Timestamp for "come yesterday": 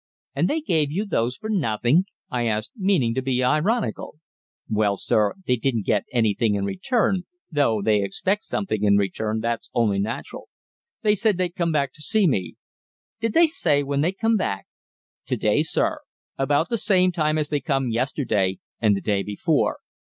17.59-18.57